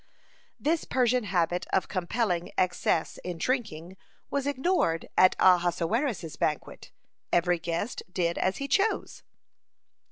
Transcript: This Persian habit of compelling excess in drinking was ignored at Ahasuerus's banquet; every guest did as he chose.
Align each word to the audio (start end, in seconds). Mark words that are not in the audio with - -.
This 0.59 0.83
Persian 0.83 1.25
habit 1.25 1.67
of 1.71 1.87
compelling 1.87 2.51
excess 2.57 3.19
in 3.23 3.37
drinking 3.37 3.97
was 4.31 4.47
ignored 4.47 5.07
at 5.15 5.35
Ahasuerus's 5.37 6.37
banquet; 6.37 6.91
every 7.31 7.59
guest 7.59 8.01
did 8.11 8.39
as 8.39 8.57
he 8.57 8.67
chose. 8.67 9.21